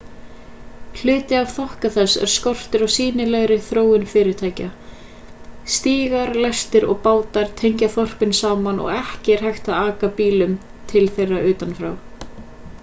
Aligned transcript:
hluti 0.99 1.35
af 1.39 1.51
þokka 1.55 1.89
þess 1.95 2.15
er 2.27 2.31
skortur 2.35 2.85
á 2.87 2.89
sýnilegri 2.93 3.57
þróun 3.65 4.05
fyrirtækja 4.15 4.69
stígar 5.75 6.33
lestir 6.45 6.87
og 6.93 7.03
bátar 7.05 7.51
tengja 7.61 7.89
þorpin 7.97 8.33
saman 8.39 8.81
og 8.87 8.91
ekki 8.95 9.35
er 9.37 9.43
hægt 9.49 9.69
að 9.75 9.83
aka 9.91 10.09
bílum 10.21 10.57
til 10.93 11.05
þeirra 11.19 11.43
utan 11.53 11.77
frá 11.81 11.91